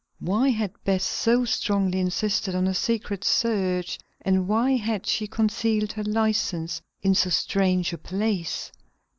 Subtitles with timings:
[0.17, 5.91] Why had Bess so strongly insisted on a secret search, and why had she concealed
[5.91, 8.71] her license in so strange a place?